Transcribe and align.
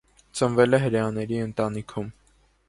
Ծնվել 0.37 0.77
է 0.77 0.79
հրեաների 0.85 1.39
ընտանքիում։ 1.49 2.11